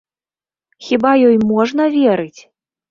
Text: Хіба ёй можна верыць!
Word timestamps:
Хіба 0.87 1.11
ёй 1.29 1.37
можна 1.53 1.83
верыць! 2.01 2.41